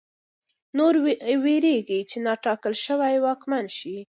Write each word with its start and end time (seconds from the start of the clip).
نور 0.77 0.93
وېرېږي 1.43 1.99
چې 2.09 2.17
نا 2.25 2.33
ټاکل 2.45 2.73
شوی 2.85 3.15
واکمن 3.25 3.65
شي. 3.77 3.97